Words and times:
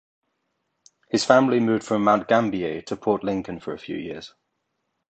His 1.11 1.23
family 1.25 1.59
moved 1.59 1.83
from 1.83 2.03
Mount 2.03 2.27
Gambier 2.27 2.81
to 2.81 2.95
Port 2.97 3.23
Lincoln 3.23 3.59
for 3.59 3.71
a 3.71 3.77
few 3.77 3.97
years. 3.97 4.33